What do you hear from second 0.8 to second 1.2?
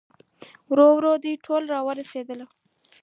ورو